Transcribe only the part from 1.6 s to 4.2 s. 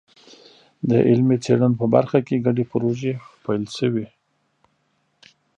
په برخه کې ګډې پروژې پیل شوي.